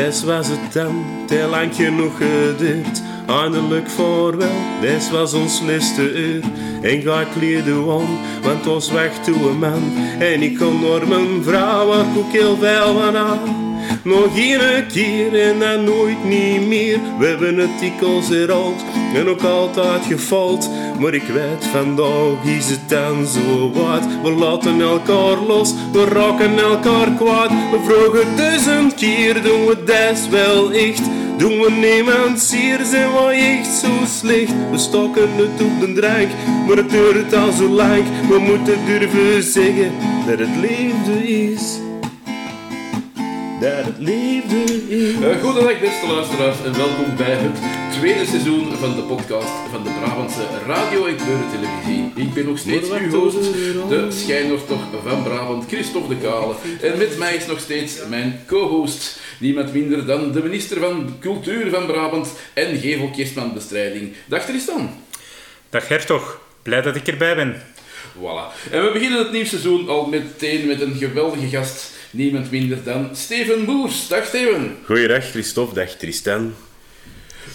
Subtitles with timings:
[0.00, 3.02] Des was het dan, te lang genoeg geduurd.
[3.26, 4.48] Eindelijk voorwel,
[4.80, 6.42] des was ons laatste uur.
[6.82, 9.82] En ga kleden om, want was weg toe een man.
[10.18, 13.68] En ik kon door mijn vrouw, waar ik heel veel van aan.
[14.02, 16.98] Nog een keer en dan nooit niet meer.
[17.18, 20.70] We hebben het dikwijls herhaald en ook altijd gefaald.
[21.00, 24.02] Maar ik weet, vandaag is het dan zo wat.
[24.22, 27.50] We laten elkaar los, we raken elkaar kwaad.
[27.50, 31.02] We vragen duizend keer, doen we dat wel echt?
[31.36, 34.52] Doen we niemand zeer, zijn we echt zo slecht?
[34.70, 36.28] We stokken het op de drank,
[36.66, 38.04] maar het duurt al zo lang.
[38.28, 39.92] We moeten durven zeggen
[40.26, 41.89] dat het liefde is
[43.60, 45.12] dat het liefde is.
[45.12, 47.58] Uh, goedendag beste luisteraars en welkom bij het
[47.98, 52.12] tweede seizoen van de podcast van de Brabantse radio- en kleurentelevisie.
[52.14, 53.42] Ik ben nog steeds uw host,
[53.88, 56.54] de schijndochter van Brabant, Christophe de Kale.
[56.82, 61.70] En met mij is nog steeds mijn co-host, niemand minder dan de minister van Cultuur
[61.70, 64.12] van Brabant en gevelkerstmanbestrijding.
[64.26, 64.90] Dag Tristan.
[65.70, 67.62] Dag Hertog, blij dat ik erbij ben.
[68.16, 68.70] Voilà.
[68.70, 73.16] En we beginnen het nieuwe seizoen al meteen met een geweldige gast niemand minder dan
[73.16, 74.08] Steven Boers.
[74.08, 74.76] Dag Steven.
[74.84, 76.54] Goeiedag Christophe, dag Tristan.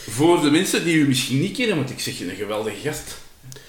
[0.09, 3.17] Voor de mensen die u misschien niet kennen, want ik zeg je een geweldige gast.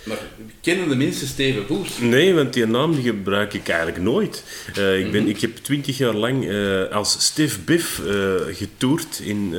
[0.03, 0.19] Maar
[0.61, 1.99] kennen de mensen Steven Boers?
[1.99, 4.45] Nee, want die naam die gebruik ik eigenlijk nooit.
[4.79, 5.37] Uh, ik, ben, mm -hmm.
[5.37, 9.51] ik heb twintig jaar lang uh, als Steve Biff uh, getoerd in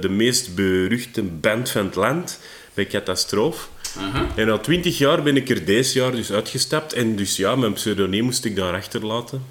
[0.00, 2.40] de meest beruchte band van het land,
[2.74, 3.66] bij Catastrofe.
[4.34, 6.92] En al twintig jaar ben ik er deze jaar dus uitgestapt.
[6.92, 9.44] En dus ja, mijn pseudoniem moest ik daar achterlaten.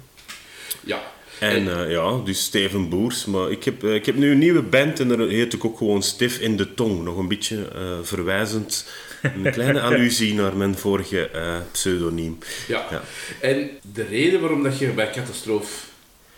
[0.84, 1.02] Ja,
[1.40, 3.24] en uh, ja, dus Steven Boers.
[3.24, 5.78] Maar ik heb, uh, ik heb nu een nieuwe band en daar heet ik ook
[5.78, 7.04] gewoon Stif in de Tong.
[7.04, 8.86] Nog een beetje uh, verwijzend.
[9.22, 11.30] Een kleine allusie naar mijn vorige
[11.72, 12.38] pseudoniem.
[12.68, 12.86] Ja.
[12.90, 13.02] ja.
[13.40, 15.86] en de reden waarom dat je bij Catastrofe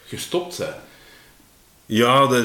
[0.07, 0.75] gestopt bent?
[1.87, 2.45] Ja, dat,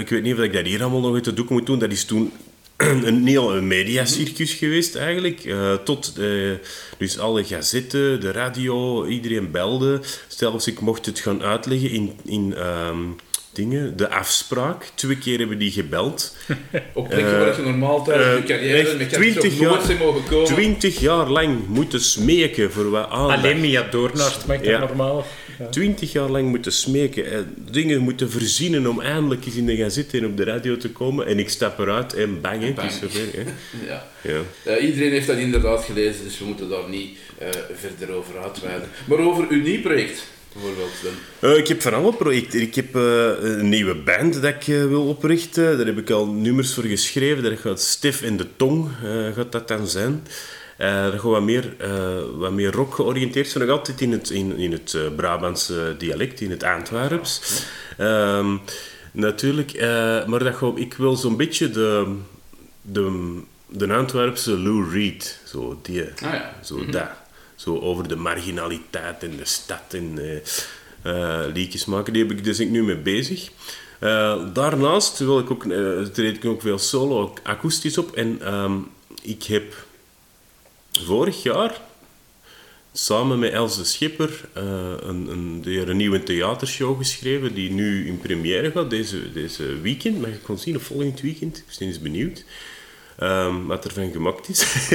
[0.00, 1.78] ik weet niet of ik dat hier allemaal nog uit de doek moet doen.
[1.78, 2.32] Dat is toen
[3.04, 5.44] een heel mediacircus geweest eigenlijk.
[5.44, 6.52] Uh, tot uh,
[6.98, 10.00] dus alle gazetten, de radio, iedereen belde.
[10.26, 13.16] Zelfs ik mocht het gaan uitleggen in, in um,
[13.52, 14.90] dingen, de afspraak.
[14.94, 16.36] Twee keer hebben die gebeld.
[16.94, 20.46] Op plekken waar je normaal tijdens je carrière met 20 jaar, mogen komen.
[20.46, 23.38] 20 jaar lang moeten smeken voor wat aandacht.
[23.38, 24.78] Alleen Mia Doornaert maakt ja.
[24.78, 25.26] dat normaal.
[25.70, 30.18] Twintig jaar lang moeten smeken, en dingen moeten verzinnen om eindelijk eens in de gazette
[30.18, 31.26] en op de radio te komen.
[31.26, 33.26] En ik stap eruit en bang, het is zover.
[33.32, 33.42] Hè.
[33.90, 34.06] ja.
[34.22, 34.40] ja.
[34.66, 38.88] Uh, iedereen heeft dat inderdaad gelezen, dus we moeten daar niet uh, verder over uitweiden.
[39.04, 41.50] Maar over uw nieuw project, bijvoorbeeld dan?
[41.50, 42.60] Uh, ik heb van alle projecten.
[42.60, 45.76] Ik heb een nieuwe band dat ik wil oprichten.
[45.76, 47.42] Daar heb ik al nummers voor geschreven.
[47.42, 48.88] Dat gaat Stif in de Tong,
[49.34, 50.22] gaat dat dan zijn.
[50.78, 53.66] Uh, dat gaat wat meer, uh, wat meer rock georiënteerd zijn.
[53.66, 57.62] Nog altijd in het, in, in het uh, Brabantse dialect, in het Antwerps.
[58.00, 58.60] Um,
[59.12, 59.80] natuurlijk,
[60.26, 62.16] maar dat gewoon, ik wil zo'n beetje de,
[62.82, 63.38] de,
[63.68, 66.54] de Antwerpse Lou Reed, zo die, ah, ja.
[66.64, 66.90] zo mm-hmm.
[66.90, 67.08] dat.
[67.54, 70.18] Zo over de marginaliteit in de stad en
[71.52, 72.12] liedjes maken.
[72.12, 73.50] Die heb ik dus ik nu mee bezig.
[74.52, 75.62] daarnaast wil ik ook,
[76.12, 78.16] treed ik ook veel solo akoestisch op.
[78.16, 78.88] En um,
[79.22, 79.74] ik heb
[81.04, 81.80] vorig jaar
[82.92, 84.62] samen met Els de Schipper uh,
[85.00, 90.20] een, een, een nieuwe theatershow geschreven die nu in première gaat deze, deze weekend.
[90.20, 91.56] Mag ik gewoon zien of volgend weekend?
[91.56, 92.44] Ik ben eens benieuwd.
[93.22, 94.90] Um, wat er van gemaakt is.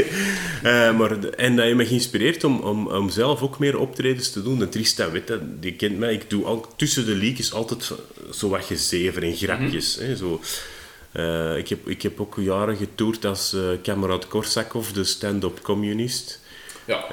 [0.63, 4.43] uh, maar, en dat je me geïnspireerd om, om, om zelf ook meer optredens te
[4.43, 4.59] doen.
[4.59, 6.13] De Tristan weet dat, die kent mij.
[6.13, 7.91] Ik doe al, tussen de liedjes altijd
[8.31, 9.95] zo wat gezever en grapjes.
[9.95, 10.09] Mm -hmm.
[10.09, 10.41] hè, zo.
[11.13, 16.39] Uh, ik, heb, ik heb ook jaren getoerd als uh, kamerad Korsakov, de stand-up communist.
[16.85, 17.05] Ja.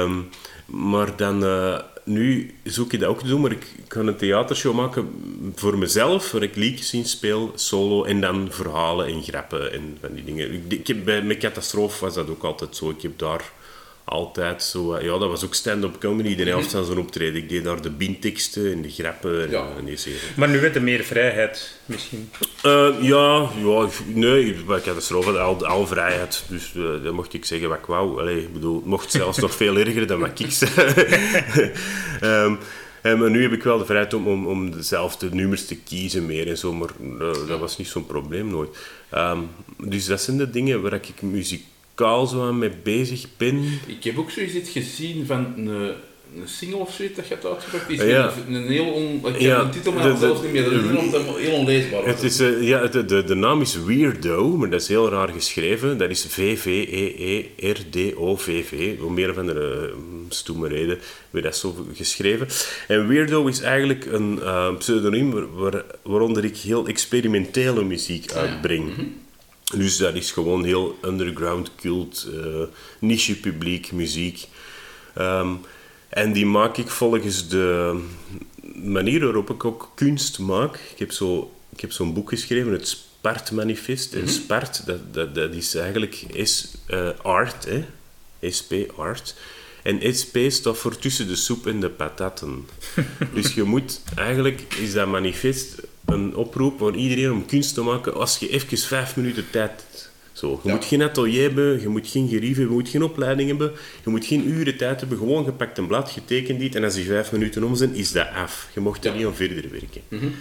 [0.00, 0.28] Um,
[0.66, 4.74] maar dan, uh, nu zoek ik dat ook te doen, maar ik kan een theatershow
[4.74, 5.10] maken
[5.54, 10.14] voor mezelf, waar ik liedjes in speel, solo, en dan verhalen en grappen en van
[10.14, 10.52] die dingen.
[10.52, 12.90] Ik, ik heb, bij, met Catastrofe was dat ook altijd zo.
[12.90, 13.52] Ik heb daar
[14.04, 14.98] altijd zo...
[15.00, 17.42] Ja, dat was ook stand-up comedy, de helft van zo'n optreden.
[17.42, 19.66] Ik deed daar de binteksten en de grappen en, ja.
[19.78, 20.18] en die serie.
[20.36, 22.30] Maar nu werd er meer vrijheid, misschien?
[22.66, 26.44] Uh, ja, ja, nee, ik had er al, al vrijheid.
[26.48, 28.20] Dus uh, dan mocht ik zeggen wat ik wou.
[28.20, 30.70] Allee, ik bedoel, het mocht zelfs nog veel erger dan wat ik zei.
[32.22, 32.58] um,
[33.02, 36.26] en, maar nu heb ik wel de vrijheid om, om, om dezelfde nummers te kiezen
[36.26, 36.72] meer en zo.
[36.72, 38.78] Maar uh, dat was niet zo'n probleem nooit.
[39.14, 41.64] Um, dus dat zijn de dingen waar ik muziek
[41.96, 43.64] muzikaal zo aan mee bezig ben.
[43.86, 45.94] Ik heb ook zoiets gezien van een, een
[46.48, 47.88] single of zoiets dat je hebt uitgebracht.
[47.88, 48.32] Die is Ja.
[48.48, 49.14] een, een heel on...
[49.16, 50.64] Ik heb Ja, de titel maar de- de- zelfs niet meer.
[50.64, 50.80] Dat is
[51.12, 52.04] heel, heel onleesbaar.
[52.06, 55.28] Het is, eh, ja, de, de, de naam is Weirdo, maar dat is heel raar
[55.28, 55.98] geschreven.
[55.98, 56.28] Dat is E
[57.56, 58.90] V-V-E-E-R-D-O-V-V.
[59.02, 59.92] Om meer of andere eh,
[60.28, 60.98] stoeme reden
[61.30, 62.46] werd dat zo geschreven.
[62.88, 68.90] En Weirdo is eigenlijk een eh, pseudoniem waar- waar- waaronder ik heel experimentele muziek uitbreng.
[69.76, 72.62] Dus dat is gewoon heel underground, cult, eh,
[72.98, 74.46] niche publiek muziek.
[75.14, 75.54] Ehm,
[76.08, 77.98] en die maak ik volgens de
[78.74, 80.74] manier waarop ik ook kunst maak.
[80.92, 84.14] Ik heb zo- ik heb zo'n boek geschreven, het Spart-manifest.
[84.14, 87.84] En Spart, dat, dat, dat is eigenlijk is, eh, art, hè?
[88.58, 89.34] SP, art.
[89.82, 92.66] En SP staat voor tussen de soep en de patatten.
[93.34, 95.74] dus je moet, eigenlijk is dat manifest
[96.06, 100.10] een oproep voor iedereen om kunst te maken als je even vijf minuten tijd hebt.
[100.32, 100.60] Zo.
[100.62, 100.74] Je Ja.
[100.74, 103.72] moet geen atelier hebben, je moet geen gerief hebben, je moet geen opleiding hebben,
[104.04, 107.04] je moet geen uren tijd hebben, gewoon gepakt een blad, getekend dit en als die
[107.04, 108.68] vijf minuten om zijn, is dat af.
[108.74, 109.16] Je mocht er Ja.
[109.16, 110.34] niet aan verder werken.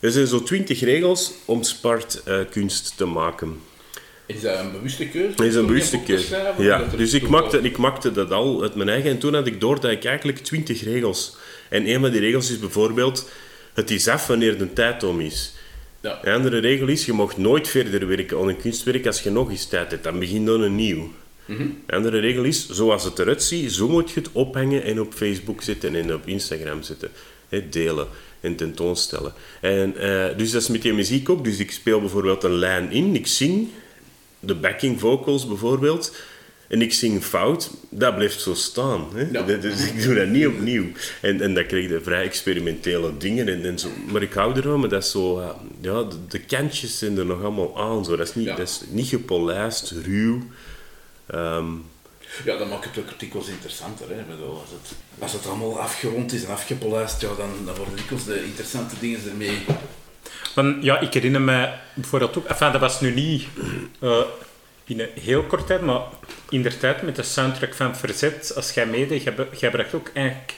[0.00, 3.58] Er zijn zo twintig regels om spart eh, kunst te maken.
[4.26, 5.36] Is dat een bewuste keuze?
[5.36, 6.52] Dat is een bewuste keuze.
[6.58, 9.10] Ja, dus ik maakte, ik maakte dat al uit mijn eigen.
[9.10, 11.36] En toen had ik door dat ik eigenlijk twintig regels...
[11.68, 13.30] En een van die regels is bijvoorbeeld...
[13.72, 15.52] Het is af wanneer de tijd om is.
[16.00, 16.18] Ja.
[16.22, 17.06] Een andere regel is...
[17.06, 20.04] Je mag nooit verder werken aan een kunstwerk als je nog eens tijd hebt.
[20.04, 21.12] Dan begin dan een nieuw.
[21.44, 21.60] Mhm.
[21.60, 22.68] Een andere regel is...
[22.68, 26.26] Zoals het eruit ziet, zo moet je het ophangen en op Facebook zetten en op
[26.26, 27.10] Instagram zetten.
[27.70, 28.08] Delen
[28.40, 29.32] en tentoonstellen.
[29.60, 31.44] En, eh, dus dat is met die muziek ook.
[31.44, 33.14] Dus ik speel bijvoorbeeld een lijn in.
[33.14, 33.68] Ik zing
[34.40, 36.14] de backing vocals bijvoorbeeld.
[36.68, 39.06] En ik zing fout, dat blijft zo staan.
[39.14, 39.28] Hè?
[39.32, 39.42] Ja.
[39.42, 40.84] Dus ik doe dat niet opnieuw.
[41.20, 43.48] En, en dan krijg je vrij experimentele dingen.
[43.48, 43.88] En, en zo.
[44.12, 45.38] Maar ik hou ervan, maar dat is zo...
[45.40, 45.48] eh,
[45.80, 48.04] Ja, de, de kantjes zijn er nog allemaal aan.
[48.04, 48.16] Zo.
[48.16, 48.54] Dat, is niet, Ja.
[48.56, 50.42] dat is niet gepolijst, ruw.
[51.26, 51.66] Ehm,
[52.44, 54.08] Ja, dan maakt het ook dikwijls interessanter.
[54.08, 54.20] Hè.
[54.20, 57.96] Ik bedoel, als, het, als het allemaal afgerond is en afgepolijst, ja, dan, dan worden
[57.96, 59.58] dikwijls de interessante dingen ermee.
[60.52, 62.46] Van, ja, ik herinner me bijvoorbeeld ook...
[62.46, 63.44] Enfin, dat was nu niet
[64.00, 64.20] eh,
[64.84, 66.00] in een heel kort tijd, maar
[66.48, 70.10] in de tijd met de soundtrack van Verzet, als jij meedeed, jij, jij bracht ook
[70.14, 70.54] eigenlijk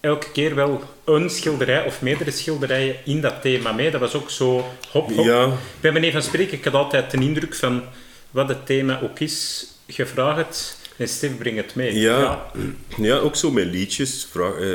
[0.00, 3.90] elke keer wel een schilderij of meerdere schilderijen in dat thema mee.
[3.90, 5.24] Dat was ook zo hop, hop.
[5.24, 5.52] Ja.
[5.80, 7.82] Bij manier van spreken, ik had altijd de indruk van
[8.30, 11.98] wat het thema ook is, je vraagt het en Steve brengt het mee.
[11.98, 12.50] Ja,
[12.96, 13.18] ja.
[13.26, 14.26] ook zo met liedjes.
[14.30, 14.74] Vraag, eh,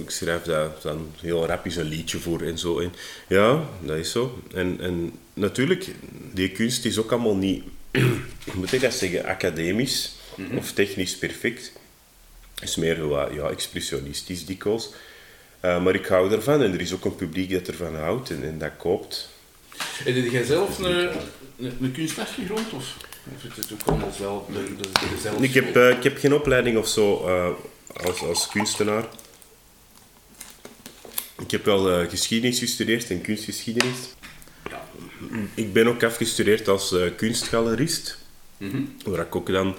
[0.00, 2.78] ik schrijf daar dan heel rap eens een liedje voor en zo.
[2.78, 2.92] En,
[3.28, 4.38] ja, dat is zo.
[4.54, 5.94] En, en natuurlijk,
[6.32, 7.62] die kunst is ook allemaal niet,
[8.54, 10.16] moet ik dat zeggen, academisch
[10.56, 11.72] of technisch perfect.
[12.60, 14.90] Is meer wat, ja, expressionistisch dikwijls.
[15.60, 18.42] Eh, maar ik hou ervan en er is ook een publiek dat ervan houdt en,
[18.42, 19.28] en dat koopt.
[20.04, 21.10] En jij zelf een,
[21.58, 22.72] een, kunstachtergrond?
[22.72, 22.96] Of,
[23.34, 24.44] of is het ook allemaal zelf?
[25.22, 27.50] Zelf Ik heb, eh, ik heb geen opleiding of zo eh,
[28.04, 29.04] als, als kunstenaar.
[31.38, 33.98] Ik heb wel geschiedenis gestudeerd en kunstgeschiedenis.
[34.70, 34.86] Ja.
[35.54, 38.18] Ik ben ook afgestudeerd als eh, kunstgalerist.
[38.56, 38.82] Mhm.
[39.04, 39.74] Waar ik ook dan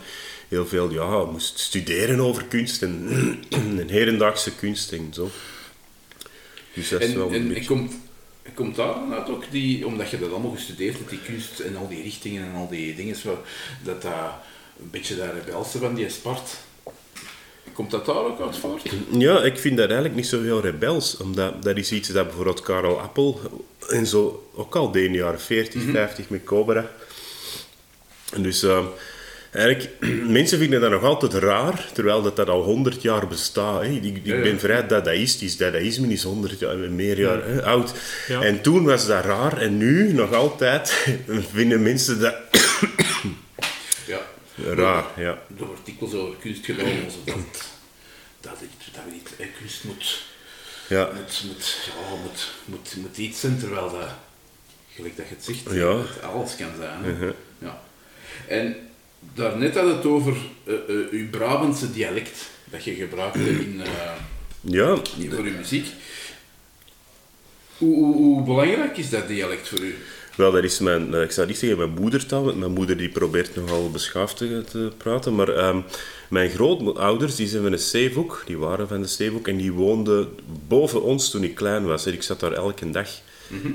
[0.48, 3.08] heel veel ja, moest studeren over kunst en,
[3.80, 5.30] en hedendaagse kunst en zo.
[6.74, 7.60] Dus dat is wel En, een en, beetje...
[7.60, 7.94] en komt,
[8.54, 11.76] komt daar dan uit ook die, omdat je dat allemaal gestudeerd hebt, die kunst en
[11.76, 13.16] al die richtingen en al die dingen,
[13.84, 14.14] dat dat
[14.82, 16.58] een beetje dat rebelse van die sport.
[17.74, 18.82] Komt dat daar ook uit voort?
[19.12, 21.18] Ja, ik vind dat eigenlijk niet zo heel rebels.
[21.18, 23.40] Omdat dat is iets dat bijvoorbeeld Karel Appel
[23.90, 26.92] en zo ook al in de jaren 40, 50 met Cobra.
[28.34, 28.86] En dus eh,
[29.52, 29.90] eigenlijk,
[30.40, 33.81] mensen vinden dat nog altijd raar, terwijl dat, dat al 100 jaar bestaat.
[33.81, 33.88] Hè.
[33.88, 34.42] Ik, ik Ja, ja.
[34.42, 35.58] ben vrij dadaistisch.
[35.58, 37.94] Dadaïsme is 100 jaar meer jaar hè, oud.
[38.28, 38.42] Ja.
[38.42, 41.08] En toen was dat raar en nu nog altijd
[41.54, 42.36] vinden mensen dat
[44.06, 44.19] Ja.
[44.74, 45.06] raar.
[45.18, 45.38] Ja.
[45.60, 47.36] Er wordt dikwijls over kunst alsof dat,
[48.42, 48.54] dat,
[48.94, 50.24] dat niet, hè, kunst moet,
[50.90, 51.10] Ja.
[51.16, 54.10] moet, moet, ja, moet, moet, moet iets zijn, terwijl dat,
[54.96, 56.02] gelijk dat je het zegt, Ja.
[56.28, 57.04] alles kan zijn.
[57.04, 57.12] Hè.
[57.12, 57.31] Mhm.
[57.60, 57.81] Ja.
[58.48, 58.76] En
[59.34, 60.74] daarnet had het over eh,
[61.12, 64.12] uw Brabantse dialect, dat je gebruikte in, eh,
[64.62, 64.96] ja,
[65.30, 65.88] voor uw muziek.
[67.78, 69.96] Hoe, hoe, hoe belangrijk is dat dialect voor u?
[70.40, 73.10] Wel, dat is mijn, eh, ik zou niet zeggen mijn moedertaal, want mijn moeder die
[73.10, 75.81] probeert nogal beschaafd te, te praten, maar ehm,
[76.30, 80.28] mijn grootouders die zijn van de Zeehoek, die waren van de Zeehoek en die woonden
[80.68, 82.06] boven ons toen ik klein was.
[82.06, 83.10] En ik zat daar elke dag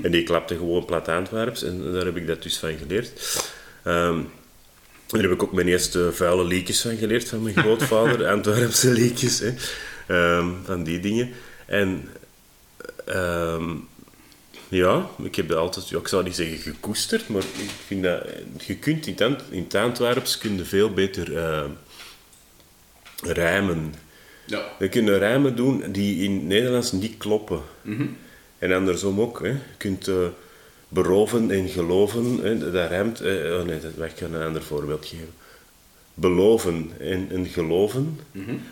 [0.01, 3.39] en die klapte gewoon plat Antwerps en daar heb ik dat dus van geleerd.
[3.83, 4.19] Ehm,
[5.07, 9.39] daar heb ik ook mijn eerste vuile liedjes van geleerd van mijn grootvader, Antwerpse liedjes,
[9.39, 9.53] hè.
[10.07, 11.31] Ehm, van die dingen.
[11.65, 12.09] En
[14.69, 18.21] ja, ik heb dat altijd, ja, ik zou niet zeggen gekoesterd, maar ik vind dat,
[18.65, 21.63] je kunt in het, Ant- in het Antwerps kun je veel beter eh,
[23.23, 23.93] rijmen.
[24.45, 24.63] Ja.
[24.79, 27.59] Je kunt rijmen doen die in het Nederlands niet kloppen.
[28.57, 29.39] En andersom ook.
[29.41, 29.47] Hè.
[29.47, 30.15] Je kunt eh,
[30.87, 33.21] beroven en geloven, hè, dat rijmt.
[33.21, 35.33] eh, oh nee, dat, ik kan een ander voorbeeld geven.
[36.13, 38.19] Beloven en, en geloven.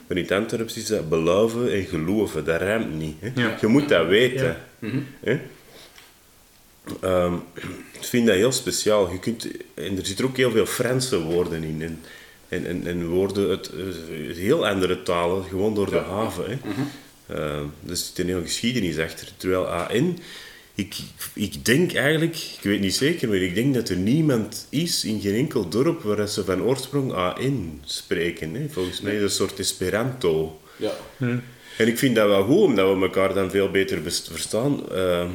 [0.07, 2.45] Maar in het Antwerps is dat beloven en geloven.
[2.45, 3.15] Dat rijmt niet.
[3.19, 3.31] Hè.
[3.35, 3.57] Ja.
[3.61, 4.57] Je moet dat weten.
[5.19, 5.39] Hè.
[7.01, 7.33] Ehm,
[7.91, 9.11] ik vind dat heel speciaal.
[9.11, 11.81] Je kunt, en er zitten ook heel veel Franse woorden in.
[11.81, 11.99] En,
[12.49, 16.45] en, en, en woorden uit eh, heel andere talen, gewoon door de haven.
[16.49, 16.57] Hè.
[17.35, 19.27] Ehm, er zit een heel geschiedenis achter.
[19.37, 20.19] Terwijl AN,
[20.75, 20.95] ik,
[21.33, 25.21] ik denk eigenlijk, ik weet niet zeker, maar ik denk dat er niemand is in
[25.21, 28.53] geen enkel dorp waar ze van oorsprong AN spreken.
[28.53, 28.65] Hè.
[28.69, 30.59] Volgens mij is het een soort Esperanto.
[30.77, 30.93] Ja.
[31.77, 34.89] En ik vind dat wel goed, omdat we elkaar dan veel beter best- verstaan.
[34.91, 35.27] Ehm,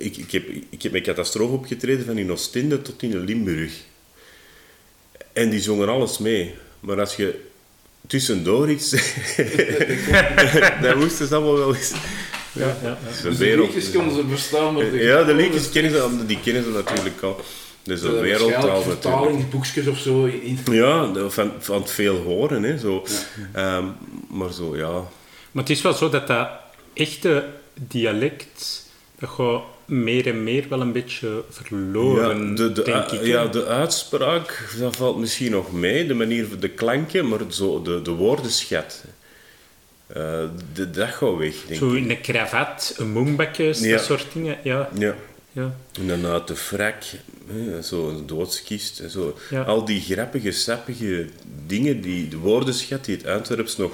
[0.00, 3.72] ik, ik, heb, ik heb met catastrofe opgetreden van in Oostende tot in Limburg.
[5.32, 6.54] En die zongen alles mee.
[6.80, 7.40] Maar als je
[8.06, 8.90] tussendoor iets...
[10.82, 11.92] dan moesten ze allemaal wel eens...
[12.52, 16.26] Ja, ja, Dus de liedjes konden ze verstaan, maar de Ja, de liedjes kennen ze,
[16.26, 17.40] die kennen ze natuurlijk al.
[17.82, 18.84] Dat een de wereldtaal natuurlijk.
[18.84, 20.24] vertalingsboekjes of zo.
[20.24, 22.62] In, Ja, van, van het veel horen.
[22.62, 23.04] Hè, zo.
[23.52, 23.84] Ehm,
[24.28, 24.92] maar zo, ja...
[25.50, 26.48] Maar het is wel zo dat dat
[26.92, 28.86] echte dialect,
[29.18, 33.24] dat gaat meer en meer wel een beetje verloren, Ja, de, de, denk ik.
[33.24, 37.82] ja, de uitspraak, dat valt misschien nog mee, de manier van de klanken, maar zo
[37.82, 39.04] de, de woordenschat,
[40.06, 40.42] eh,
[40.72, 42.02] de, dat gaat weg, denk Zo ik.
[42.02, 43.96] in een kravat, een moembakjes, Ja.
[43.96, 44.58] dat soort dingen.
[44.62, 45.14] Ja, Ja.
[45.52, 45.74] ja.
[46.00, 47.02] En dan uit de frak,
[47.52, 49.38] hè, zo een doodskist, en zo.
[49.50, 49.62] Ja.
[49.62, 51.26] Al die grappige, sappige
[51.66, 53.92] dingen, die, de woordenschat die het Antwerps nog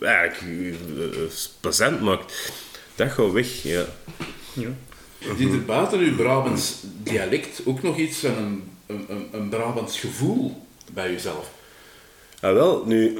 [0.00, 1.20] eigenlijk eh,
[1.60, 2.52] plezant maakt,
[2.94, 3.84] dat gaat weg, ja.
[4.52, 4.68] ja.
[5.38, 10.66] Zit er buiten uw Brabants dialect ook nog iets van een, een, een, Brabants gevoel
[10.92, 11.50] bij uzelf?
[12.40, 13.18] Ah, wel, nu,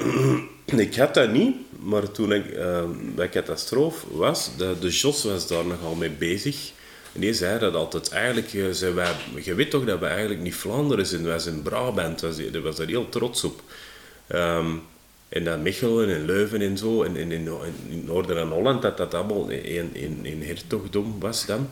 [0.77, 5.47] ik had dat niet, maar toen ik eh, bij Catastrofe was, de, de Jos was
[5.47, 6.73] daar nogal mee bezig.
[7.13, 8.11] En die zei dat altijd.
[8.11, 12.37] Eigenlijk, eh, wij, je weet toch dat we eigenlijk niet Vlaanderen zijn, wij zijn Brabant.
[12.37, 13.63] Die, daar was daar heel trots op.
[14.27, 14.71] Ehm,
[15.33, 17.49] en dan Mechelen en Leuven en zo, en, en in,
[17.89, 21.71] in Noorden en Holland, dat dat allemaal een, een, een hertogdom was dan.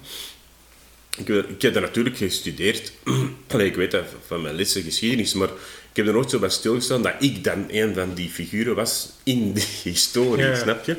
[1.19, 2.93] Ik, heb- ik heb dat natuurlijk gestudeerd.
[3.53, 5.49] Allee, ik weet dat van mijn lessen geschiedenis, maar
[5.91, 9.11] ik heb er nooit zo bij stilgestaan dat ik dan een van die figuren was
[9.23, 10.55] in die historie, Ja.
[10.57, 10.97] snap je?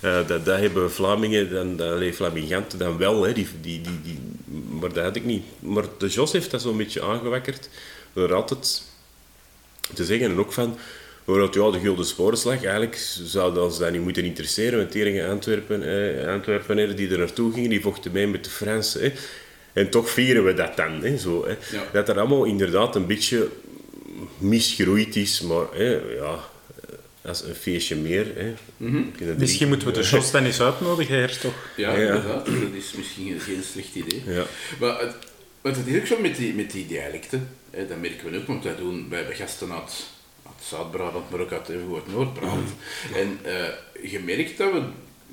[0.00, 4.18] Eh, dat, dat hebben Vlamingen, dan, dat, Flaminganten dan wel, hè, die, die, die, die,
[4.80, 5.42] maar dat had ik niet.
[5.58, 7.68] Maar de Jos heeft dat zo'n beetje aangewakkerd
[8.12, 8.82] door altijd
[9.94, 10.78] te zeggen en ook van
[11.24, 15.82] Bijvoorbeeld, ja, de Gulden Sporenslag, eigenlijk zou ons dat niet moeten interesseren, want teringen Antwerpen,
[16.22, 19.00] eh, Antwerpenaren die er naartoe gingen, die vochten mee met de Fransen.
[19.02, 19.12] Hè.
[19.72, 21.02] En toch vieren we dat dan.
[21.02, 21.76] Hè, zo, hè.
[21.76, 21.84] Ja.
[21.92, 23.48] Dat er allemaal inderdaad een beetje
[24.38, 26.38] misgroeid is, maar hè, ja,
[27.22, 28.26] als een feestje meer.
[28.34, 28.52] Hè.
[29.26, 31.54] Er Misschien moeten we de Jos dan eens uitnodigen, hertog.
[31.76, 32.06] Ja, Ja.
[32.06, 32.46] inderdaad.
[32.46, 34.22] Dat is misschien geen slecht idee.
[34.26, 34.44] Ja.
[34.80, 35.14] Maar het,
[35.60, 38.46] wat het is ook zo met die, met die dialecten, hè, dat merken we ook,
[38.46, 39.92] want wij doen wij hebben gasten uit
[40.68, 42.68] Zuid-Brabant, maar ook uit, even uit Noord-Brabant.
[43.14, 44.82] En eh, je merkt dat we,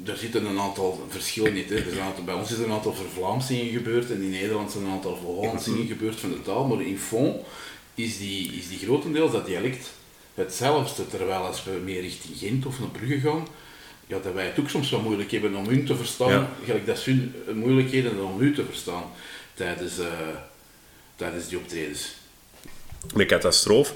[0.05, 1.69] er zitten een aantal verschillen niet.
[1.69, 1.75] Hè.
[1.75, 4.71] Er zijn een aantal, bij ons is er een aantal vervlamsingen gebeurd en in Nederland
[4.71, 7.45] zijn er een aantal verhollandsingen gebeurd van de taal, maar in fond
[7.95, 9.89] is die, is die grotendeels dat dialect
[10.33, 13.48] hetzelfde, terwijl als we meer richting Gent of naar Brugge gaan,
[14.07, 16.51] ja, dat wij het ook soms wel moeilijk hebben om hun te verstaan, Ja.
[16.65, 19.03] gelijk dat ze hun moeilijkheden om u te verstaan
[19.53, 20.07] tijdens, eh,
[21.15, 22.13] tijdens die optredens.
[23.13, 23.93] Met Catastrofe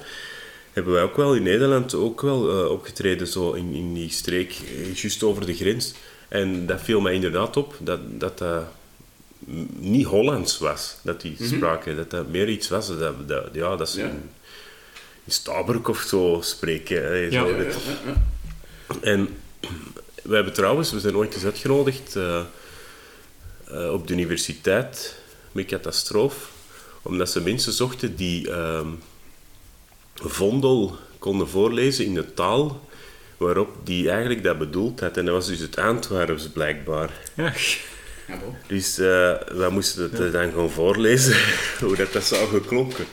[0.74, 4.52] hebben wij ook wel in Nederland ook wel eh, opgetreden, zo in, in die streek,
[4.52, 5.94] eh, juist over de grens.
[6.28, 8.44] En dat viel mij inderdaad op, dat dat,
[9.80, 11.96] niet Hollands was, dat die spraken.
[11.96, 14.06] Dat dat meer iets was, dat, dat, ja, dat ze Ja.
[14.06, 14.30] in,
[15.26, 17.04] in Stabroek of zo spreken.
[17.04, 17.30] hè, Ja.
[17.32, 17.56] zo.
[19.02, 19.30] En
[20.24, 22.44] we hebben trouwens, we zijn ooit eens uitgenodigd eh,
[23.92, 25.16] op de universiteit
[25.52, 26.46] met Catastrofe,
[27.02, 28.88] omdat ze mensen zochten die ehm,
[30.16, 32.90] Vondel konden voorlezen in de taal
[33.38, 35.18] waarop die eigenlijk dat bedoeld had.
[35.18, 37.10] En dat was dus het Antwerps blijkbaar.
[37.34, 37.54] Ja.
[38.68, 41.36] Dus eh wij moesten het eh, dan gewoon voorlezen,
[41.86, 43.06] hoe dat, dat zou geklonken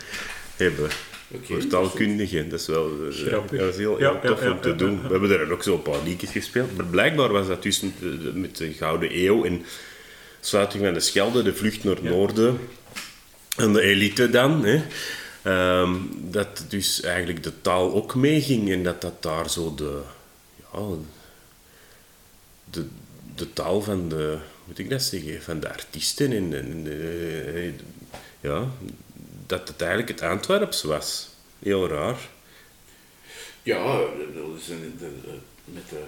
[0.57, 0.89] hebben.
[1.35, 2.49] Oké, Voor taalkundigen.
[2.49, 4.93] Dat is wel eh, dat was heel, Ja, heel tof ja, om te ja, doen.
[4.93, 5.03] ja.
[5.03, 6.77] We hebben er ook zo een paar liedjes gespeeld.
[6.77, 9.65] Maar blijkbaar was dat tussen de- met de Gouden Eeuw en
[10.41, 12.59] sluiting van de Schelde, de vlucht naar het noorden.
[13.57, 14.65] En de elite dan.
[14.65, 14.83] Hè.
[15.43, 20.03] Ehm, dat dus eigenlijk de taal ook meeging en dat dat daar zo de...
[20.73, 20.81] Ja,
[22.71, 22.87] de,
[23.35, 24.39] de taal van de...
[24.65, 25.43] Moet ik dat zeggen?
[25.43, 26.55] Van de artiesten en...
[26.55, 27.73] en de,
[28.41, 28.69] ja,
[29.47, 31.29] dat het eigenlijk het Antwerps was.
[31.59, 32.19] Heel raar.
[33.63, 33.99] Ja,
[34.35, 34.67] dat is
[35.65, 36.03] met, de,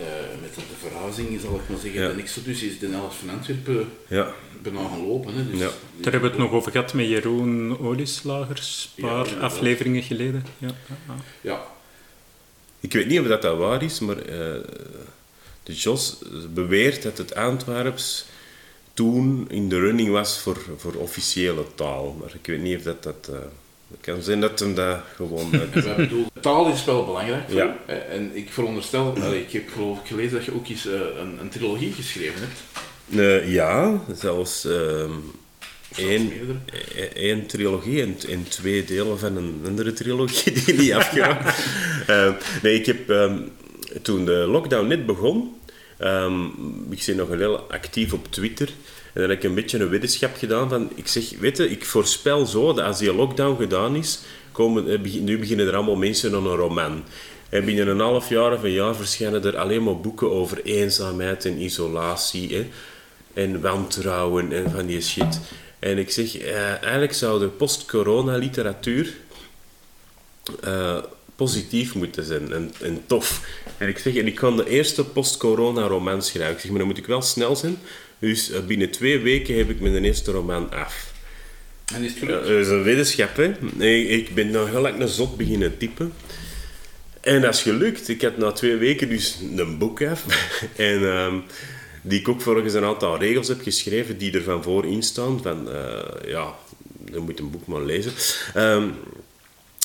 [0.00, 2.12] uh, met de, de verhuizing, zal ik maar zeggen, Ja.
[2.12, 4.32] de Exodus is de helft van Antwerpen Ja.
[4.62, 5.34] bijna gelopen.
[5.34, 5.68] Hè, dus, Ja.
[6.00, 10.44] Daar hebben we het nog over gehad met Jeroen Olieslagers, een paar afleveringen geleden.
[10.58, 10.74] Ja, ja,
[11.06, 11.14] ja.
[11.40, 11.66] Ja,
[12.80, 14.60] Ik weet niet of dat, dat waar is, maar eh,
[15.62, 16.18] de Jos
[16.54, 18.24] beweert dat het Antwerps
[18.94, 22.16] toen in de running was voor, voor officiële taal.
[22.20, 23.28] Maar ik weet niet of dat dat...
[23.30, 23.36] eh,
[23.90, 25.50] het kan zijn dat hem dat gewoon...
[25.96, 27.76] bedoelen, taal is wel belangrijk voor Ja.
[27.86, 31.48] En ik veronderstel, ik heb geloof ik gelezen dat je ook eens eh, een, een
[31.48, 32.60] trilogie geschreven hebt.
[33.20, 35.10] Eh, ja, zelfs ehm
[35.90, 36.32] Of zelfs
[37.14, 41.58] één, eh, trilogie en, en twee delen van een andere trilogie die niet afgeraakt.
[42.06, 42.32] Ehm,
[42.62, 43.38] nee, ik heb ehm,
[44.02, 45.60] toen de lockdown net begon,
[46.00, 46.44] ehm,
[46.90, 48.68] ik ben nog heel actief op Twitter.
[49.12, 51.84] En dan heb ik een beetje een weddenschap gedaan van, ik zeg, weet je, ik
[51.84, 54.20] voorspel zo dat als die lockdown gedaan is,
[54.52, 57.04] komen, eh, nu beginnen er allemaal mensen aan een roman.
[57.48, 61.44] En binnen een half jaar of een jaar verschijnen er alleen maar boeken over eenzaamheid
[61.44, 62.54] en isolatie.
[62.54, 62.66] Hè?
[63.34, 65.40] en wantrouwen en van die shit.
[65.78, 69.14] En ik zeg, eh, eigenlijk zou de post-corona literatuur
[70.62, 70.98] eh,
[71.36, 73.46] positief moeten zijn en, en tof.
[73.80, 76.54] En ik zeg, en ik kan de eerste post-corona roman schrijven.
[76.54, 77.78] Ik zeg, maar dan moet ik wel snel zijn.
[78.18, 81.12] Dus eh, binnen twee weken heb ik mijn eerste roman af.
[81.94, 82.46] En is het gelukt?
[82.46, 83.52] dat is een wetenschap, hè.
[83.78, 86.12] Ik, ik ben nog gelijk een zot beginnen typen.
[87.20, 88.08] En dat is gelukt.
[88.08, 90.24] Ik had na twee weken dus een boek af.
[90.76, 91.34] en ehm,
[92.02, 95.42] die ik ook volgens een aantal regels heb geschreven die er van voor in staan.
[95.42, 96.54] Van, eh, ja,
[97.12, 98.12] je moet een boek maar lezen.
[98.54, 98.88] Ehm,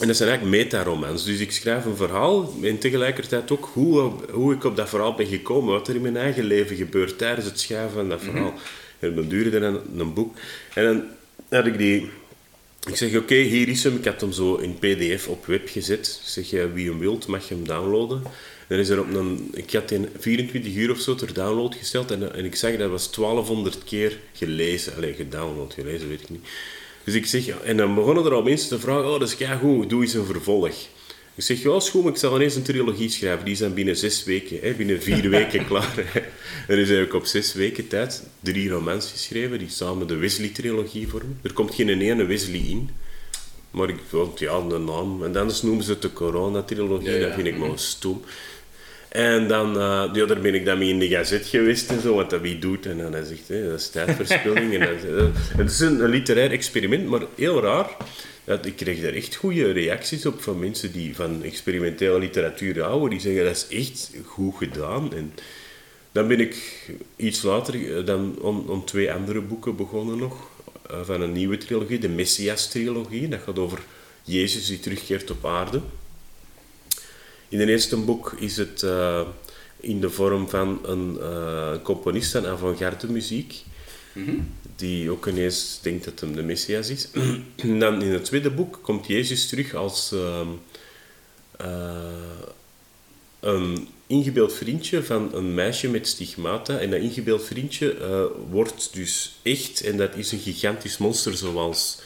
[0.01, 1.25] en dat zijn eigenlijk metaromans.
[1.25, 5.27] Dus ik schrijf een verhaal en tegelijkertijd ook hoe, hoe ik op dat verhaal ben
[5.27, 5.73] gekomen.
[5.73, 8.53] Wat er in mijn eigen leven gebeurt tijdens het schrijven van dat verhaal.
[8.99, 10.35] En dan duurde dan een boek.
[10.73, 11.03] En dan
[11.49, 12.09] had ik die...
[12.87, 13.95] Ik zeg, oké, hier is hem.
[13.95, 16.19] Ik had hem zo in pdf op web gezet.
[16.23, 18.23] Ik zeg, ja, wie hem wilt, mag je hem downloaden.
[18.67, 19.51] Dan is er op een...
[19.53, 22.11] Ik had die 24 uur of zo ter download gesteld.
[22.11, 24.95] En, en ik zag, dat was 1200 keer gelezen.
[24.95, 26.47] Alleen gedownload, gelezen, weet ik niet.
[27.05, 29.47] Dus ik zeg, ja, en dan begonnen er al mensen te vragen, oh, dat is
[29.61, 30.87] goed, doe eens een vervolg.
[31.35, 33.45] Ik zeg, ja, is goed, maar ik zal ineens een trilogie schrijven.
[33.45, 35.93] Die zijn binnen zes weken, hè, binnen vier weken klaar.
[36.67, 41.07] En dus heb ik op zes weken tijd drie romans geschreven, die samen de Wesley-trilogie
[41.07, 41.39] vormen.
[41.41, 42.89] Er komt geen ene Wesley in.
[43.71, 45.23] Maar ik vond, ja, de naam.
[45.23, 47.25] En dan noemen ze het de Corona-trilogie, Ja, ja.
[47.25, 48.21] dat vind ik maar stom.
[49.15, 52.29] En dan, eh, daar ben ik dan mee in de gazet geweest en zo, wat
[52.29, 52.85] dat wie doet.
[52.85, 54.73] En dan hij zegt, hè, dat is tijdverspilling.
[54.73, 55.25] en eh,
[55.57, 57.97] het is een, literair experiment, maar heel raar.
[58.43, 63.09] Dat, ik kreeg daar echt goede reacties op van mensen die van experimentele literatuur houden.
[63.09, 65.13] Die zeggen, dat is echt goed gedaan.
[65.13, 65.33] En
[66.11, 66.55] dan ben ik
[67.15, 70.53] iets later eh, dan om, om twee andere boeken begonnen nog.
[71.03, 73.27] van een nieuwe trilogie, de Messias-trilogie.
[73.27, 73.79] Dat gaat over
[74.23, 75.81] Jezus die terugkeert op aarde.
[77.49, 79.27] In het eerste boek is het eh,
[79.79, 83.63] in de vorm van een eh, componist van avant-garde muziek,
[84.75, 87.09] die ook ineens denkt dat hem de Messias is.
[87.55, 90.47] en dan in het tweede boek komt Jezus terug als ehm,
[91.57, 91.95] eh,
[93.39, 96.77] een ingebeeld vriendje van een meisje met stigmata.
[96.77, 97.97] En dat ingebeeld vriendje
[98.49, 102.01] wordt dus echt, en dat is een gigantisch monster zoals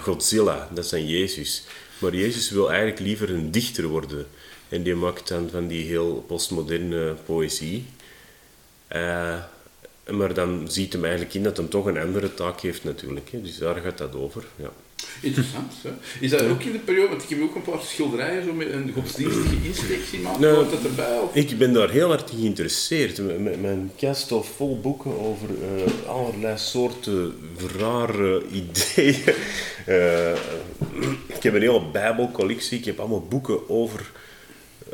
[0.00, 1.64] Godzilla, dat is dan Jezus.
[1.98, 4.26] Maar Jezus wil eigenlijk liever een dichter worden.
[4.72, 7.84] En die maakt dan van die heel postmoderne poëzie.
[8.88, 9.38] Eh,
[10.10, 13.30] maar dan ziet hem eigenlijk in dat hij toch een andere taak heeft natuurlijk.
[13.30, 13.42] Hè.
[13.42, 14.44] Dus daar gaat dat over.
[14.56, 14.70] Ja.
[15.20, 15.72] Interessant.
[15.82, 15.90] Hè?
[16.20, 18.72] Is dat ook in de periode, want ik heb ook een paar schilderijen zo met
[18.72, 20.40] een godsdienstige insteek zien maken.
[20.40, 21.18] Nou, dat erbij?
[21.18, 21.34] Of?
[21.34, 23.18] Ik ben daar heel hard in geïnteresseerd.
[23.18, 27.34] M- Mijn kast vol boeken over eh, allerlei soorten
[27.78, 29.34] rare ideeën.
[29.86, 30.32] Eh,
[31.26, 32.78] ik heb een hele bijbelcollectie.
[32.78, 34.10] Ik heb allemaal boeken over...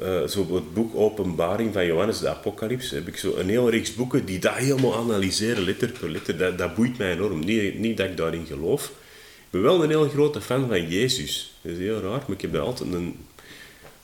[0.03, 2.91] eh zo het boek Openbaring van Johannes de Apocalyps.
[2.91, 6.39] Heb ik zo een hele reeks boeken die dat helemaal analyseren, letter per letter.
[6.39, 7.45] Dat, dat boeit mij enorm.
[7.45, 8.85] Niet, niet dat ik daarin geloof.
[8.85, 11.55] Ik ben wel een heel grote fan van Jezus.
[11.61, 13.27] Dat is heel raar, maar ik heb daar altijd een...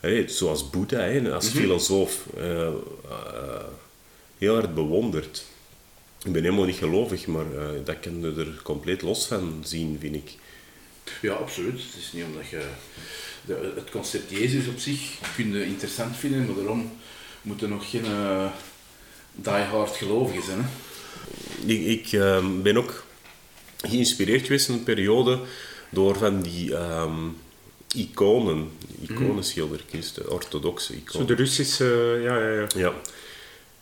[0.01, 2.75] Hey, zoals Boeddha, hè, als filosoof, eh, eh,
[4.39, 5.45] heel hard bewonderd.
[6.25, 7.45] Ik ben helemaal niet gelovig, maar
[7.85, 10.33] dat kan je er compleet los van zien, vind ik.
[11.23, 11.73] Ja, absoluut.
[11.73, 12.63] Het is niet omdat je
[13.47, 15.01] de, het concept Jezus op zich
[15.37, 16.93] kun je interessant vinden, maar daarom
[17.43, 18.47] moeten nog geen uh,
[19.35, 20.59] diehard gelovigen zijn.
[20.61, 20.67] Hè?
[21.73, 23.05] Ik, ik eh, ben ook
[23.81, 25.39] geïnspireerd geweest in een periode
[25.91, 27.13] door van die ehm,
[27.97, 28.71] iconen,
[29.03, 31.27] iconenschilderkunsten, orthodoxe Zo iconen.
[31.27, 32.67] de Russische, ja, ja, ja.
[32.77, 32.93] Ja,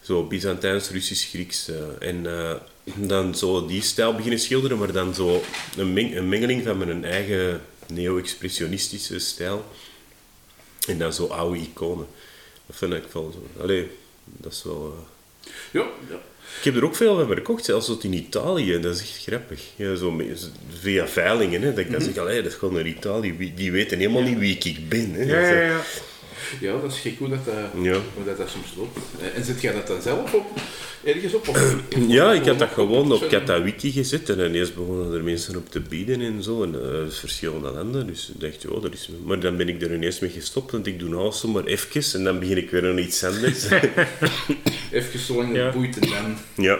[0.00, 1.68] zo Byzantijns, Russisch, Grieks.
[1.68, 2.54] eh, en eh,
[2.96, 5.42] dan zo die stijl beginnen schilderen, maar dan zo
[5.76, 7.60] een, meng- een mengeling van mijn eigen
[7.92, 9.64] neo-expressionistische stijl.
[10.88, 12.06] En dan zo oude iconen.
[12.66, 13.62] Dat vind ik wel zo.
[13.62, 13.90] Allee,
[14.24, 15.06] dat is wel...
[15.44, 16.20] eh, Ja, ja.
[16.58, 18.80] Ik heb er ook veel van verkocht, zelfs tot in Italië.
[18.80, 19.60] Dat is echt grappig.
[19.76, 20.20] Ja, zo
[20.80, 23.52] via veilingen, hè, dat ik dan zeg, allee, dat is gewoon naar Italië.
[23.54, 25.12] Die weten helemaal niet wie ik ben.
[25.12, 25.22] Hè.
[25.22, 25.80] Ja, ja, ja.
[26.60, 27.92] Ja, dat is gek hoe dat, eh, Ja.
[28.14, 28.98] hoe dat, dat soms loopt.
[29.20, 30.46] Eh, En zet jij dat dan zelf op,
[31.04, 31.48] ergens op?
[31.48, 31.76] Of,
[32.08, 35.80] Ja, ik had dat gewoon op Katawiki gezet en ineens begonnen er mensen op te
[35.80, 36.62] bieden en zo.
[36.62, 38.06] En eh, verschillende landen.
[38.06, 39.08] Dus ik dacht, ja, dat is...
[39.24, 42.24] Maar dan ben ik er ineens mee gestopt, want ik doe alles zomaar even en
[42.24, 43.64] dan begin ik weer aan iets anders.
[44.92, 45.64] Even zolang Ja.
[45.64, 46.36] het boeit en dan...
[46.64, 46.78] ja.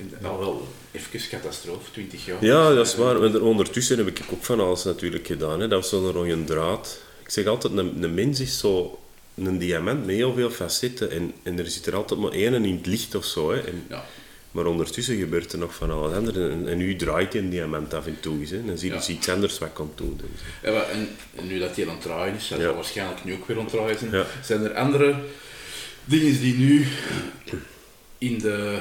[0.00, 2.44] en Nou wel, even catastrofe, 20 jaar.
[2.44, 3.18] ja, dat is waar.
[3.20, 5.60] Maar ondertussen heb ik ook van alles natuurlijk gedaan.
[5.60, 5.68] Hè.
[5.68, 7.00] Dat was zo'n rode draad.
[7.24, 8.98] Ik zeg altijd, een, een mens is zo
[9.34, 12.76] een diamant met heel veel facetten en, en er zit er altijd maar één in
[12.76, 13.52] het licht of zo.
[13.52, 13.60] Hè.
[13.60, 14.04] En, Ja.
[14.50, 16.36] Maar ondertussen gebeurt er nog van alles anders.
[16.36, 18.50] En, en nu draait een diamant af en toe eens.
[18.50, 18.64] Hè.
[18.64, 19.00] Dan zie je Ja.
[19.00, 20.20] dus iets anders wat komt doen.
[20.20, 20.40] Dus.
[20.62, 23.46] Ja, maar en, en nu dat hij aan het draaien is, zal waarschijnlijk nu ook
[23.46, 25.14] weer aan het draaien zijn, zijn er andere
[26.04, 26.86] dingen die nu
[28.18, 28.78] in de,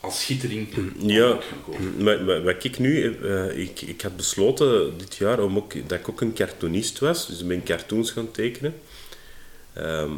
[0.00, 2.02] als schittering Ja, gaan komen.
[2.02, 3.16] maar, maar wat ik nu...
[3.22, 7.26] eh, ik, ik had besloten dit jaar om ook, dat ik ook een cartoonist was.
[7.26, 8.74] Dus ik ben cartoons gaan tekenen.
[9.72, 10.10] Ehm,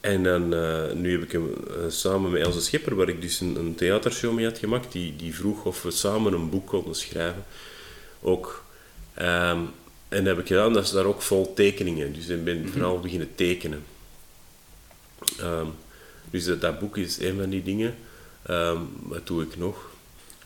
[0.00, 3.40] en dan, eh, nu heb ik hem eh, samen met Else Schipper, waar ik dus
[3.40, 6.94] een, een theatershow mee had gemaakt, die, die vroeg of we samen een boek konden
[6.94, 7.44] schrijven.
[8.22, 8.64] Ook.
[9.14, 9.58] Ehm,
[10.08, 12.12] en dat heb ik gedaan, dat is daar ook vol tekeningen.
[12.12, 13.84] Dus ik ben vooral beginnen tekenen.
[15.38, 15.66] Ehm,
[16.30, 17.94] dus dat, dat boek is een van die dingen.
[18.46, 19.76] Ehm, wat doe ik nog?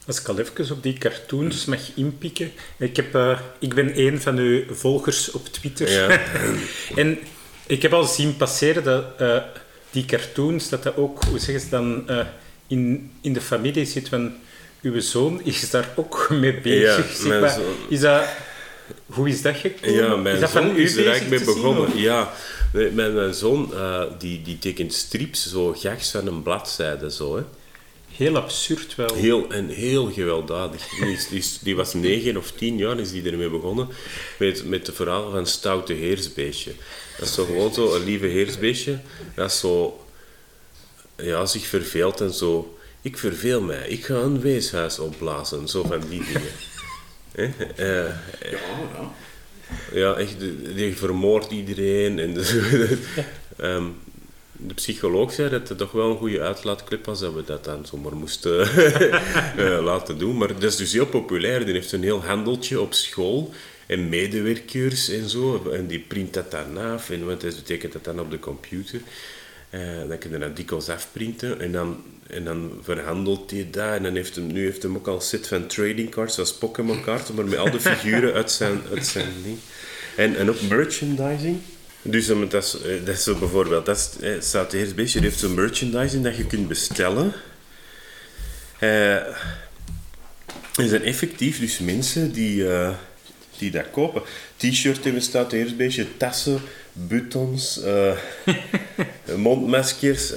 [0.06, 2.52] Als ik al even op die cartoons mag inpikken.
[2.78, 5.90] Ik, heb, eh, ik ben een van uw volgers op Twitter.
[5.90, 6.20] Ja.
[7.02, 7.18] en
[7.66, 9.36] ik heb al zien passeren dat eh,
[9.90, 12.26] die cartoons, dat dat ook, hoe zeggen ze dan, eh,
[12.66, 14.32] in, in de familie zit van...
[14.82, 17.22] Uw zoon is daar ook mee bezig.
[17.22, 18.24] Ja, mijn zoon- Is dat...
[19.06, 19.94] Hoe is dat gekomen?
[19.94, 21.98] Ja, mijn is dat zoon van u is er eigenlijk mee zien, begonnen.
[21.98, 22.32] ja,
[22.72, 23.72] mijn, mijn, mijn zoon
[24.18, 27.10] die, die tekent strips, zo gags van een bladzijde.
[27.10, 27.42] Zo, hè.
[28.16, 29.14] Heel absurd wel.
[29.14, 30.88] Heel, en heel gewelddadig.
[30.88, 33.88] Die, is- die, is- die was negen of tien jaar, is die ermee begonnen.
[34.38, 36.72] Met, met de verhaal van Stoute Heersbeestje.
[37.18, 38.98] Dat is zo gewoon zo een lieve heersbeestje.
[39.34, 40.04] Dat zo...
[41.16, 42.78] Ja, zich verveelt en zo...
[43.02, 45.68] Ik verveel mij, ik ga een weeshuis opblazen.
[45.68, 46.50] Zo van die dingen.
[47.32, 47.44] Hè?
[47.76, 48.14] Eh,
[48.50, 48.58] Ja,
[48.92, 49.12] ja.
[49.92, 50.34] ja, echt,
[50.74, 52.18] die- vermoordt iedereen.
[52.18, 52.36] En
[53.56, 53.84] Ehm,
[54.66, 57.86] de psycholoog zei dat het toch wel een goede uitlaatclip was, dat we dat dan
[57.86, 58.60] zomaar moesten
[59.56, 60.36] eh, laten doen.
[60.36, 61.64] Maar dat is dus heel populair.
[61.64, 63.52] Die heeft een heel handeltje op school
[63.86, 65.70] en medewerkers en zo.
[65.72, 69.00] En die print dat dan af, en, want dat betekent dat dan op de computer.
[69.70, 73.94] Eh, dan kun je dat dikwijls afprinten en dan, en dan verhandelt hij dat.
[73.94, 77.02] En dan heeft hem, nu heeft hij ook al set van trading cards, zoals Pokémon
[77.02, 79.58] kaarten, maar met al de figuren uit zijn, uit zijn ding.
[80.16, 81.60] En, en ook merchandising.
[82.02, 85.24] Dus eh, dat is, eh, dat is zo bijvoorbeeld, dat eh, staat eerst beetje, je
[85.24, 87.32] heeft zo'n merchandising dat je kunt bestellen.
[88.78, 89.14] Eh,
[90.74, 92.64] er zijn effectief dus mensen die,
[93.58, 94.22] die dat kopen.
[94.56, 96.60] T-shirt hebben staat eerst beetje, tassen,
[96.92, 97.80] buttons,
[99.36, 100.32] mondmaskers.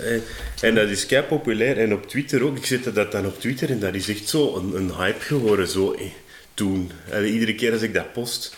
[0.62, 1.78] en dat is kei populair.
[1.78, 2.58] En op Twitter ook.
[2.58, 5.68] Ik zette dat dan op Twitter en dat is echt zo een, een hype geworden.
[5.68, 6.06] Zo, eh,
[6.54, 6.92] toen.
[7.10, 8.56] En iedere keer als ik dat post,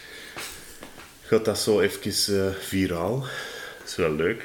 [1.27, 3.19] gaat dat zo even eh, viraal.
[3.79, 4.43] Dat is wel leuk.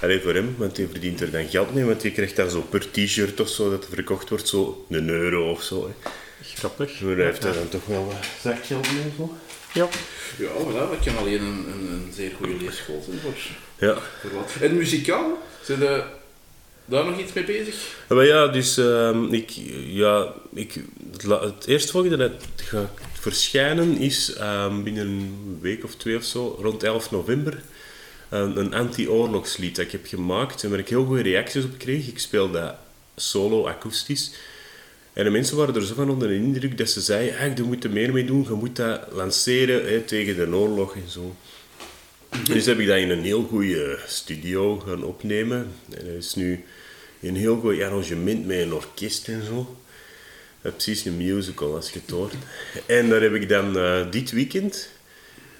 [0.00, 2.60] Allee, voor hem, want hij verdient er dan geld mee, want je krijgt dan zo
[2.60, 5.86] per t-shirt of zo dat er verkocht wordt, zo een euro of zo.
[5.86, 6.10] Hè.
[6.54, 7.00] Grappig.
[7.00, 9.02] Maar hij heeft daar dan toch wel wat zakgeld mee.
[9.16, 9.36] Zo.
[9.74, 9.88] Ja.
[10.38, 13.34] Ja, voilà, dat kan alleen een, een, een zeer goede leerschool zijn voor,
[13.88, 13.96] Ja.
[14.20, 14.52] voor wat.
[14.60, 16.04] En muzikaal, zijn je
[16.84, 17.74] daar nog iets mee bezig?
[18.08, 19.50] Ja, Maar ja, dus ehm, ik,
[19.86, 20.74] ja, ik,
[21.12, 22.90] het, het eerstvolgende dat gaat
[23.22, 27.62] verschijnen is ehm, binnen een week of twee of zo, rond 11 november,
[28.28, 32.08] een, een anti-oorlogslied dat ik heb gemaakt en waar ik heel goede reacties op kreeg.
[32.08, 32.74] Ik speel dat
[33.16, 34.32] solo akoestisch.
[35.12, 37.62] En de mensen waren er zo van onder de indruk dat ze zeiden, ah, je
[37.62, 41.36] moet er meer mee doen, je moet dat lanceren hè, tegen de oorlog en zo.
[42.44, 45.72] Dus heb ik dat in een heel goede studio gaan opnemen.
[45.90, 46.64] En er is nu
[47.20, 49.76] een heel goed arrangement met een orkest en zo.
[50.62, 52.00] Eh, precies een musical, als je.
[52.86, 54.90] En daar heb ik dan eh, dit weekend...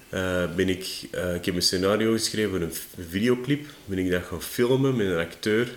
[0.09, 0.87] eh, ben ik,
[1.35, 2.73] ik heb een scenario geschreven een
[3.09, 3.67] videoclip.
[3.85, 5.75] Ben ik dat gaan filmen met een acteur.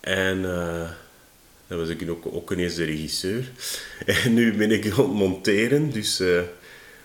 [0.00, 0.90] En uh,
[1.66, 3.50] dat was ik ook, ook ineens de regisseur.
[4.06, 5.90] En nu ben ik aan het monteren.
[5.90, 6.22] Dus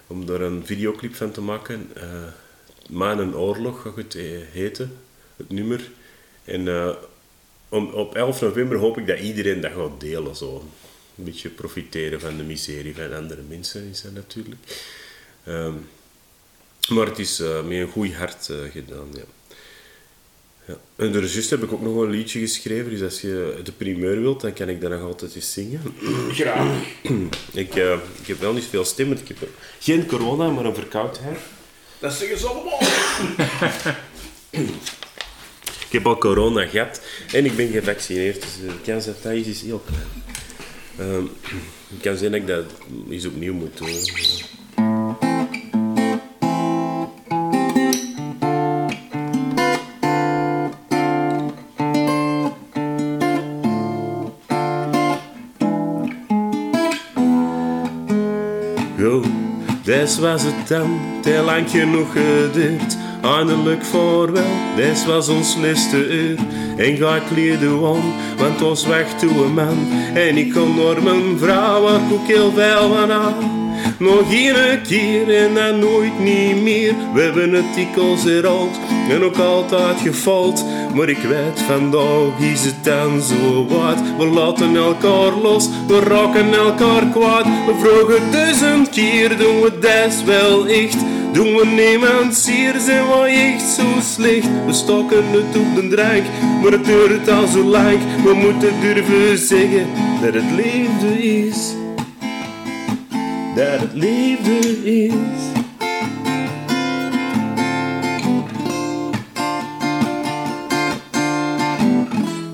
[0.08, 1.92] om daar een videoclip van te maken.
[2.90, 4.14] Maan Oorlog gaat het
[4.52, 4.98] heten.
[5.38, 5.90] Het nummer.
[6.46, 6.96] En
[7.70, 10.36] om, op 11 november hoop ik dat iedereen dat gaat delen.
[10.36, 10.64] Zo.
[11.18, 14.62] Een beetje profiteren van de miserie van andere mensen is dat natuurlijk.
[15.44, 15.74] Ehm,
[16.90, 19.24] Maar het is eh, met een goed hart eh, gedaan, ja.
[20.68, 20.78] ja.
[20.96, 24.22] En de rest heb ik ook nog een liedje geschreven, dus als je de primeur
[24.22, 25.82] wilt, dan kan ik dat nog altijd eens zingen.
[26.40, 26.84] Graag.
[27.64, 29.38] Ik, eh, ik heb wel niet veel stem, ik heb
[29.80, 31.40] geen corona, maar een verkoudheid.
[32.00, 32.80] Dat zeggen ze allemaal.
[35.88, 39.48] Ik heb al corona gehad en ik ben gevaccineerd, dus de kans dat dat is,
[39.48, 40.08] is heel klein.
[40.98, 41.26] Ehm,
[41.92, 42.66] het kan zijn dat ik dat
[43.10, 43.88] eens opnieuw moet doen.
[59.84, 63.03] Des was het dan, te lang genoeg geduurd.
[63.24, 64.44] Eindelijk voorwel,
[64.76, 66.38] des was ons laatste uur.
[66.78, 69.88] En ga ik kleden om, want ons weg toe een man.
[70.14, 73.62] En ik kon door mijn vrouw, waar ik ook heel veel van aan.
[74.00, 76.94] Nog een keer en dan nooit niet meer.
[77.14, 80.66] We hebben het dikwijls herhaald en ook altijd gefaald.
[80.94, 83.98] Maar ik weet, vandaag is het dan zo wat.
[84.18, 87.46] We laten elkaar los, we raken elkaar kwaad.
[87.46, 91.13] We vragen duizend keer, doen we dat wel echt?
[91.34, 94.48] Doen we niemand zeer, zijn we echt zo slecht?
[94.66, 96.24] We stokken het op de drank,
[96.62, 97.98] maar het duurt al zo lang.
[98.24, 99.88] We moeten durven zeggen
[100.22, 101.74] dat het liefde is.
[103.56, 105.14] Dat het liefde is.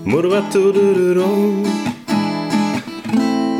[0.03, 1.65] Maar wat doe je erom?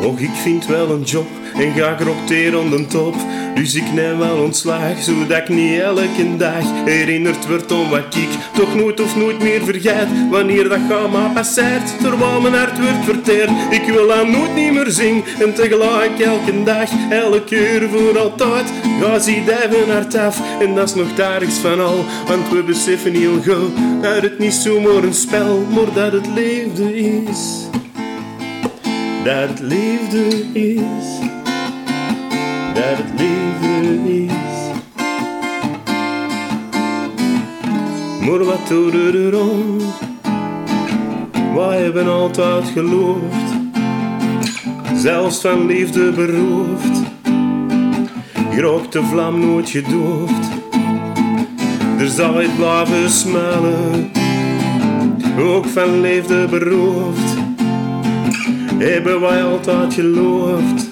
[0.02, 3.14] Och, ik vind wel een job en ga ik aan de top.
[3.54, 8.28] Dus ik neem wel ontslag, zodat ik niet elke dag herinnerd word om wat ik
[8.54, 10.06] toch nooit of nooit meer vergeet.
[10.30, 13.50] Wanneer dat gaat maar passeert, terwijl mijn hart wordt verteerd.
[13.70, 18.66] Ik wil dan nooit niet meer zingen en tegelijk elke dag, elke uur voor altijd.
[19.00, 22.04] Ga zie even hart af en dat is nog dagelijks van al.
[22.26, 26.98] Want we beseffen heel goed dat het niet zomaar een spel, maar dat het liefde
[26.98, 27.68] is.
[29.24, 31.39] Dat het liefde is.
[32.74, 34.30] Dat het liefde is.
[38.26, 39.78] Maar wat doe je erom?
[41.54, 43.52] Wij hebben altijd geloofd,
[44.94, 47.02] zelfs van liefde beroofd.
[48.50, 50.48] Grookt de vlam nooit gedoofd,
[51.98, 54.10] er zal het blijven smellen.
[55.38, 57.36] Ook van liefde beroofd,
[58.78, 60.89] hebben wij altijd geloofd.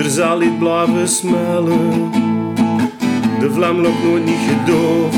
[0.00, 2.10] Er zal iets blijven smellen,
[3.40, 5.16] de vlam loopt nooit niet gedoofd.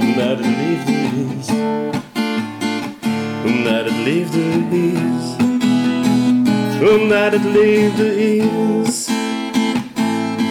[0.00, 0.92] Omdat het liefde
[1.38, 1.48] is,
[3.44, 4.40] omdat het liefde
[4.92, 5.36] is,
[6.90, 9.08] omdat het liefde is,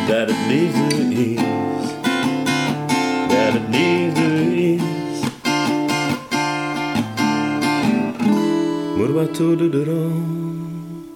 [0.08, 1.42] dat het liefde is,
[3.28, 3.99] dat het liefde
[9.38, 11.08] Maar erom?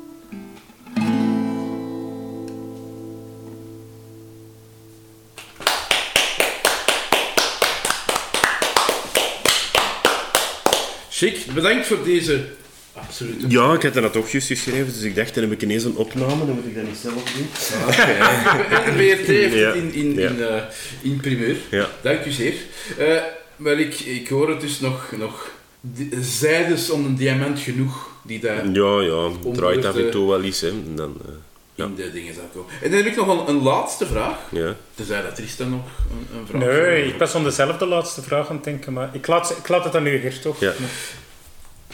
[11.10, 12.46] Chic, bedankt voor deze
[12.94, 13.46] absolute...
[13.48, 15.96] Ja, ik had dat toch juist geschreven, dus ik dacht, dan heb ik ineens een
[15.96, 17.48] opname, dan moet ik dat niet zelf doen.
[18.86, 20.64] De BRT heeft het in, in, in, eh,
[21.02, 21.56] in primeur.
[21.70, 21.90] Ja.
[22.02, 22.54] Dank u zeer.
[22.98, 23.22] Eh,
[23.56, 25.52] wel, ik, ik hoor het dus nog, nog
[25.86, 30.30] di- zijdes om een diamant genoeg die daar Ja, ja, het draait af en toe
[30.30, 30.70] wel eens, hè.
[30.70, 31.34] En dan, eh,
[31.76, 31.86] ja.
[31.86, 32.70] in de dingen zou komen.
[32.82, 34.38] En dan heb ik nog een, een laatste vraag.
[34.52, 34.76] ja.
[34.96, 38.56] Tenzij dat Tristan nog een, een vraag Nee, ik was aan dezelfde laatste vraag aan
[38.56, 40.60] het denken, maar ik laat, ik laat het aan u, Geert, toch?
[40.60, 40.74] Ja.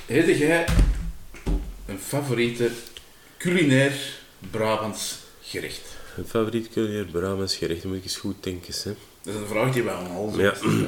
[0.06, 0.66] Heb jij
[1.86, 2.70] een favoriete
[3.38, 3.94] culinair
[4.52, 5.82] Brabants gerecht?
[6.16, 8.92] Het favoriet culinair Brabants gerecht, dan moet ik eens goed denken, hè.
[9.24, 10.54] Dat is een vraag die wij allemaal Ja.
[10.56, 10.88] stellen.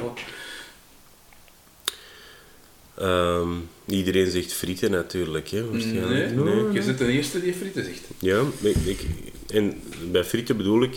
[2.94, 3.48] Ehm,
[3.86, 6.34] iedereen zegt frieten natuurlijk, hè, waarschijnlijk.
[6.34, 8.00] Nee, je zit de eerste die frieten zegt.
[8.18, 9.00] Ja, ik, ik,
[9.46, 10.94] en bij frieten bedoel ik,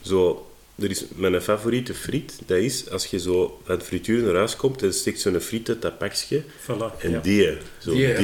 [0.00, 0.46] zo,
[0.78, 4.56] er is mijn favoriete friet, dat is als je zo aan het frituur naar huis
[4.56, 6.98] komt en steekt zo'n friet uit dat pakje Voilà.
[7.00, 7.20] en ja.
[7.20, 8.20] die, zo Die, je Ja,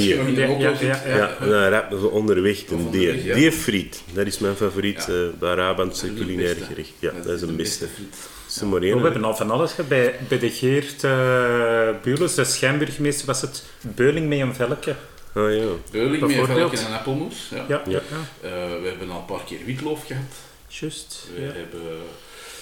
[0.58, 0.80] ja, zit.
[0.86, 1.16] ja, ja.
[1.16, 3.24] Ja, en dan rap zo onderweg, een die.
[3.24, 3.34] ja.
[3.34, 5.12] Die friet, dat is mijn favoriet Ja.
[5.14, 6.92] eh Brabantse culinair gerecht.
[6.98, 7.86] Ja, dat is een beste.
[7.94, 8.14] friet.
[8.62, 9.88] Oh, we hebben al van alles gehad.
[9.88, 14.94] Bij, bij de Geert uh, Bules, de schijnburgemeester, was het beuling met een velkje.
[15.34, 15.64] Ah ja.
[15.90, 16.58] Beuling met Bijvoorbeeld.
[16.58, 17.50] velk en een appelmoes.
[17.50, 17.64] Ja.
[17.68, 18.00] Ja, ja.
[18.40, 18.50] Eh,
[18.82, 20.22] we hebben al een paar keer witloof gehad.
[20.68, 21.26] juist.
[21.34, 21.46] We Ja.
[21.52, 21.80] hebben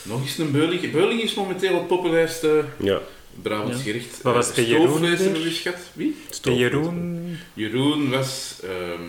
[0.02, 0.92] nog eens een beuling.
[0.92, 2.98] Beuling is momenteel het populairste Ja,
[3.42, 3.83] Brabants Ja.
[3.83, 4.22] gerecht.
[4.22, 5.18] Wat was Eh, bij Jeroen Stoofvlees weer?
[5.18, 5.78] hebben we eens gehad.
[5.92, 6.16] Wie?
[6.42, 7.38] De Jeroen...
[7.55, 9.02] Jeroen was ehm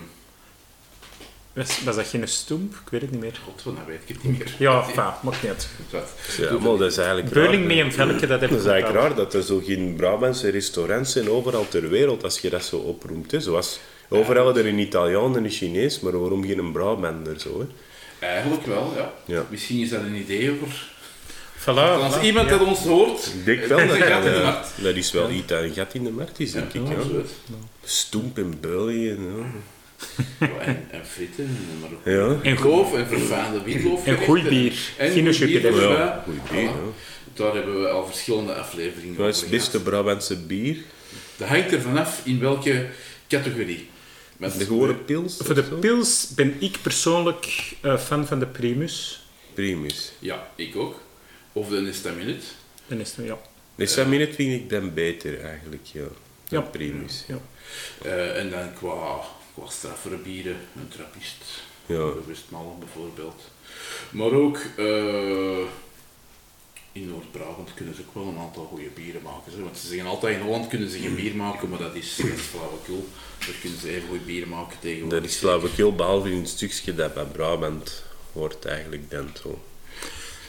[1.54, 2.74] Was, was dat geen stoemp?
[2.74, 3.40] Ik weet het niet meer.
[3.46, 4.56] God, dat weet ik het niet meer.
[4.58, 5.68] Ja, enfin, maakt niet.
[6.38, 7.66] Ja, maar dat is eigenlijk Beuling raar.
[7.68, 10.50] mee een velkje, dat heb Dat ik is eigenlijk raar dat er zo geen Brabantse
[10.50, 13.32] restaurants zijn overal ter wereld als je dat zo oproemt.
[13.32, 13.40] Hè.
[13.40, 17.60] Zoals, overal er een Italiaan en een Chinees, maar waarom geen Brabander zo?
[17.60, 17.66] Hè?
[18.28, 19.14] Eigenlijk wel, ja.
[19.26, 19.46] Ja.
[19.50, 20.92] Misschien is dat een idee over...
[21.60, 21.66] Voilà,
[22.04, 22.22] Als voilà.
[22.24, 22.58] iemand Ja.
[22.58, 23.26] dat ons hoort...
[23.26, 24.72] Ik denk wel is dat een gat in de dat, markt.
[24.78, 26.88] eh, dat is wel iets dat een gat in de markt is, denk ik.
[26.88, 26.96] Ja.
[27.84, 29.10] Stoemp en België.
[29.10, 29.46] Ja.
[30.40, 32.50] Ja, en, en fritten, maar ook Ja.
[32.52, 34.06] En loof en vervaande witloof.
[34.06, 34.74] En goed bier.
[34.98, 35.62] En Geen goed Jupiler.
[35.72, 35.98] bier erbij.
[35.98, 36.72] Ja, goed bier, ja.
[37.34, 39.82] Daar hebben we al verschillende afleveringen Wat is het beste.
[39.82, 40.78] Brabantse bier?
[41.38, 42.88] Dat hangt er vanaf in welke
[43.28, 43.90] categorie.
[44.38, 45.38] Met De gewone pils?
[45.42, 49.26] Voor de pils ben ik persoonlijk eh, fan van de Primus.
[49.54, 50.12] Primus.
[50.20, 51.02] Ja, ik ook.
[51.54, 52.46] Of de Nestaminute.
[52.88, 53.38] Dan is het, ja.
[53.76, 56.02] De Saminet vind ik dan beter eigenlijk, ja.
[56.02, 56.08] Ja.
[56.48, 56.62] Ja.
[56.62, 57.24] Primus.
[57.28, 57.38] ja.
[58.04, 59.20] Eh, en dan qua,
[59.54, 61.64] qua straffere bieren, een trappist.
[61.86, 61.96] Ja.
[61.96, 63.42] De Westmalle bijvoorbeeld.
[64.10, 65.66] Maar ook eh,
[66.92, 69.52] in Noord-Brabant kunnen ze ook wel een aantal goede bieren maken.
[69.52, 69.64] Zo.
[69.64, 72.26] Want ze zeggen altijd in Holland kunnen ze geen bier maken, maar dat is, dat
[72.26, 73.08] is flauwekul.
[73.40, 75.20] Daar kunnen ze even goed bier maken tegenwoordig.
[75.22, 79.62] Dat is flauwekul, behalve in het stukje dat bij Brabant wordt eigenlijk dan zo.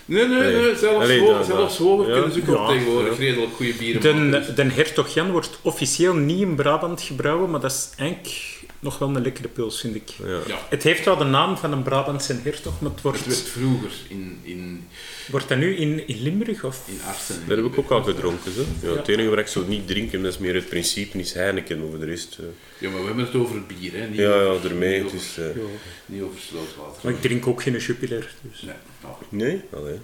[0.05, 0.63] Nee, nee, nee.
[0.63, 0.77] Nee.
[0.77, 2.13] Zelfs, Allee, zelfs hoger ja.
[2.13, 3.19] kunnen ze ook Ja, tegenwoordig ja.
[3.19, 4.47] redelijk goede bieren maken.
[4.47, 8.54] De, de Hertog Jan wordt officieel niet in Brabant gebrouwen, maar dat is eigenlijk
[8.85, 10.09] nog wel een lekkere pils, vind ik.
[10.09, 10.41] Ja.
[10.47, 13.43] Ja, Het heeft wel de naam van een Brabantse hertog, maar het het werd wordt,
[13.49, 14.89] vroeger in, in,
[15.31, 16.65] wordt dat nu in, in Limburg?
[16.65, 16.83] Of?
[16.89, 17.35] in Arsen.
[17.49, 18.53] Dat heb ik ook al gedronken.
[18.53, 18.65] Zo.
[18.83, 18.97] Ja, Ja.
[18.97, 21.99] Het enige wat ik zo niet drinken, dat is meer het principe, is Heineken over
[22.01, 22.37] de rest.
[22.41, 22.45] eh.
[22.79, 24.07] Ja, maar we hebben het over het bier, hè.
[24.09, 25.03] Niet Ja, ja, over, ermee.
[25.03, 25.63] Niet Het eh, Ja.
[26.07, 27.01] niet over slootwater.
[27.03, 28.35] Maar ik drink ook geen Jupiler.
[28.41, 28.63] Dus.
[28.63, 29.15] Nee, nou.
[29.29, 29.61] Nee?
[29.73, 29.99] Allee.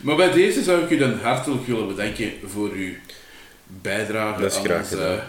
[0.00, 2.92] Maar bij deze zou ik u dan hartelijk willen bedanken voor uw
[3.82, 5.20] bijdrage Dat is aan, onze, gedaan.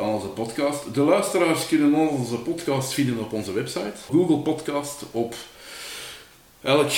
[0.00, 0.94] Aan onze podcast.
[0.94, 3.92] De luisteraars kunnen onze podcast vinden op onze website.
[4.10, 5.34] Google Podcast, op
[6.62, 6.90] elk,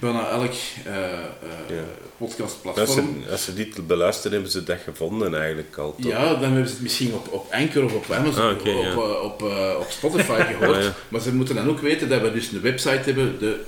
[0.00, 0.52] bijna elk
[0.84, 1.22] eh eh
[1.68, 1.76] Ja.
[1.76, 3.22] Als podcastplatform.
[3.24, 5.94] ze, als ze dit beluisteren, hebben ze dat gevonden eigenlijk al.
[6.00, 6.10] toch?
[6.10, 8.72] Ja, dan hebben ze het misschien op, op Anchor of op Amazon Ah, of ja.
[8.72, 10.76] op, eh, op, eh, op Spotify gehoord.
[10.76, 10.94] Ah, ja.
[11.08, 13.62] Maar ze moeten dan ook weten dat we dus een website hebben, de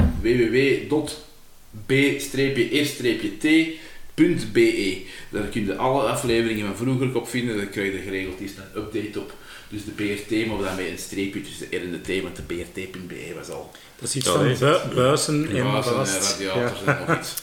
[4.17, 5.03] www.b-e-t.be.
[5.31, 7.57] Daar kun je alle afleveringen van vroeger op vinden.
[7.57, 9.35] Daar krijg je geregeld eens een update op.
[9.69, 12.37] Dus de BRT, maar dan met een streepje tussen de R en de T, want
[12.37, 16.99] de BRT.be was al Dat is iets van bu- buizen en Bazen en radiators Ja.
[16.99, 17.35] en nog iets.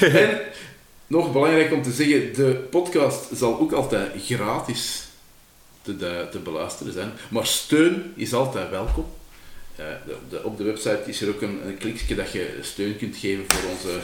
[0.00, 0.40] en
[1.06, 5.02] nog belangrijk om te zeggen, de podcast zal ook altijd gratis
[5.82, 7.12] te, de- te beluisteren zijn.
[7.30, 9.06] Maar steun is altijd welkom.
[9.76, 12.96] Eh, de, de- op de website is er ook een, een klikje dat je steun
[12.96, 13.98] kunt geven voor onze,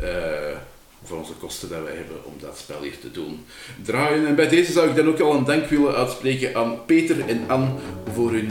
[0.00, 0.56] eh,
[1.04, 3.44] voor onze kosten dat wij hebben om dat spel hier te doen
[3.82, 4.26] draaien.
[4.26, 7.44] En bij deze zou ik dan ook al een dank willen uitspreken aan Peter en
[7.46, 7.68] Anne
[8.12, 8.50] voor hun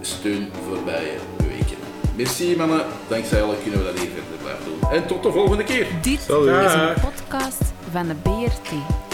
[0.00, 1.76] steun voorbije weken.
[2.16, 4.90] Merci mannen, dankzij jullie kunnen we dat hier verder blijven doen.
[4.90, 5.86] En tot de volgende keer!
[6.02, 6.64] Dit Salut.
[6.64, 9.13] is een podcast van de BRT.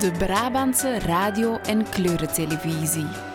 [0.00, 3.29] De Brabantse radio- en kleurentelevisie.